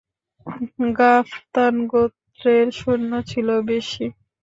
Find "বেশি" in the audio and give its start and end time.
3.69-4.05